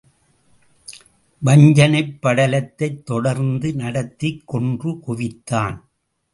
[1.45, 5.77] வஞ்சனைப் படலத்தைத் தொடர்ந்து நடத்திக் கொன்று குவித்தான்.